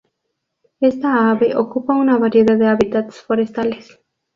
Esta 0.79 1.29
ave 1.29 1.55
ocupa 1.55 1.93
una 1.93 2.17
variedad 2.17 2.57
de 2.57 2.67
hábitats 2.67 3.21
forestales. 3.21 3.99